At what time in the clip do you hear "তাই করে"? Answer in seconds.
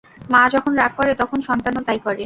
1.87-2.19